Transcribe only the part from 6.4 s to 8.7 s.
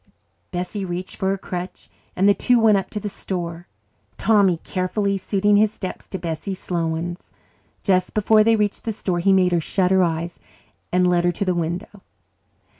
slow ones. Just before they